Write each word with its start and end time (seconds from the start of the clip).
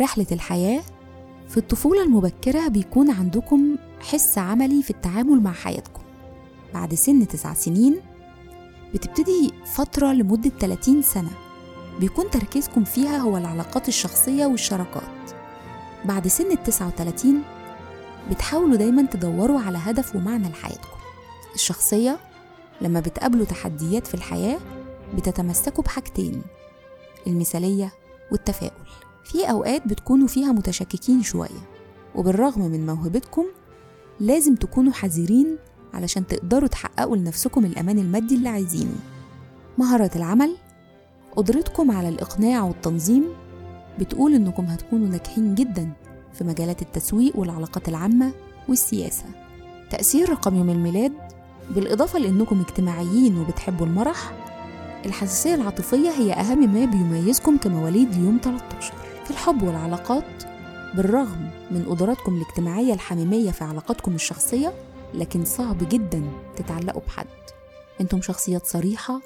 رحلة 0.00 0.26
الحياة 0.32 0.82
في 1.48 1.56
الطفولة 1.56 2.02
المبكرة 2.02 2.68
بيكون 2.68 3.10
عندكم 3.10 3.76
حس 4.00 4.38
عملي 4.38 4.82
في 4.82 4.90
التعامل 4.90 5.40
مع 5.42 5.52
حياتكم. 5.52 6.02
بعد 6.74 6.94
سن 6.94 7.28
تسع 7.28 7.54
سنين 7.54 8.00
بتبتدي 8.94 9.52
فترة 9.66 10.12
لمدة 10.12 10.50
30 10.60 11.02
سنة 11.02 11.30
بيكون 12.00 12.30
تركيزكم 12.30 12.84
فيها 12.84 13.18
هو 13.18 13.36
العلاقات 13.36 13.88
الشخصية 13.88 14.46
والشراكات. 14.46 15.30
بعد 16.04 16.28
سن 16.28 16.52
التسعة 16.52 16.86
وتلاتين 16.86 17.42
بتحاولوا 18.30 18.76
دايما 18.76 19.02
تدوروا 19.02 19.60
على 19.60 19.78
هدف 19.78 20.16
ومعنى 20.16 20.48
لحياتكم. 20.48 20.98
الشخصية 21.54 22.18
لما 22.80 23.00
بتقابلوا 23.00 23.44
تحديات 23.44 24.06
في 24.06 24.14
الحياة 24.14 24.58
بتتمسكوا 25.16 25.84
بحاجتين 25.84 26.42
المثالية 27.26 27.92
والتفاؤل. 28.32 28.86
في 29.24 29.50
أوقات 29.50 29.88
بتكونوا 29.88 30.28
فيها 30.28 30.52
متشككين 30.52 31.22
شوية 31.22 31.68
وبالرغم 32.14 32.60
من 32.62 32.86
موهبتكم 32.86 33.44
لازم 34.20 34.54
تكونوا 34.54 34.92
حذرين 34.92 35.56
علشان 35.94 36.26
تقدروا 36.26 36.68
تحققوا 36.68 37.16
لنفسكم 37.16 37.64
الأمان 37.64 37.98
المادي 37.98 38.34
اللي 38.34 38.48
عايزينه. 38.48 38.94
مهارة 39.78 40.10
العمل 40.16 40.56
قدرتكم 41.36 41.90
على 41.90 42.08
الإقناع 42.08 42.62
والتنظيم 42.64 43.24
بتقول 43.98 44.34
إنكم 44.34 44.64
هتكونوا 44.64 45.08
ناجحين 45.08 45.54
جدا 45.54 45.92
في 46.32 46.44
مجالات 46.44 46.82
التسويق 46.82 47.36
والعلاقات 47.38 47.88
العامة 47.88 48.32
والسياسة. 48.68 49.24
تأثير 49.90 50.30
رقم 50.30 50.56
يوم 50.56 50.70
الميلاد 50.70 51.12
بالإضافة 51.74 52.18
لأنكم 52.18 52.60
اجتماعيين 52.60 53.38
وبتحبوا 53.38 53.86
المرح 53.86 54.32
الحساسية 55.06 55.54
العاطفية 55.54 56.10
هي 56.10 56.32
أهم 56.32 56.74
ما 56.74 56.84
بيميزكم 56.84 57.56
كمواليد 57.56 58.14
ليوم 58.14 58.40
13 58.42 58.92
في 59.24 59.30
الحب 59.30 59.62
والعلاقات 59.62 60.44
بالرغم 60.94 61.50
من 61.70 61.84
قدراتكم 61.88 62.34
الاجتماعية 62.34 62.94
الحميمية 62.94 63.50
في 63.50 63.64
علاقاتكم 63.64 64.14
الشخصية 64.14 64.72
لكن 65.14 65.44
صعب 65.44 65.88
جدا 65.88 66.22
تتعلقوا 66.56 67.02
بحد. 67.06 67.26
أنتم 68.00 68.22
شخصيات 68.22 68.66
صريحة 68.66 69.20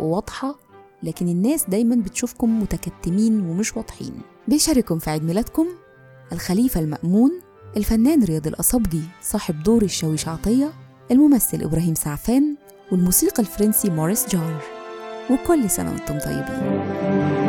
وواضحة 0.00 0.54
لكن 1.02 1.28
الناس 1.28 1.64
دايما 1.68 1.96
بتشوفكم 1.96 2.62
متكتمين 2.62 3.40
ومش 3.50 3.76
واضحين. 3.76 4.20
بيشارككم 4.48 4.98
في 4.98 5.10
عيد 5.10 5.24
ميلادكم 5.24 5.66
الخليفة 6.32 6.80
المأمون 6.80 7.40
الفنان 7.76 8.24
رياض 8.24 8.46
الأصبجي 8.46 9.02
صاحب 9.22 9.62
دور 9.62 9.82
الشاويش 9.82 10.28
عطية 10.28 10.72
الممثل 11.10 11.62
إبراهيم 11.62 11.94
سعفان 11.94 12.56
والموسيقى 12.92 13.42
الفرنسي 13.42 13.90
موريس 13.90 14.28
جار. 14.28 14.62
وكل 15.30 15.70
سنة 15.70 15.90
وأنتم 15.90 16.18
طيبين. 16.18 17.47